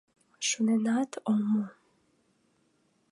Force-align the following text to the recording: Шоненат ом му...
Шоненат 0.47 1.11
ом 1.31 1.41
му... 1.51 1.63